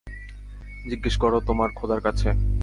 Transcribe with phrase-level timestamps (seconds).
[0.85, 2.27] জিজ্ঞেস কর তোমার খোদার কাছে!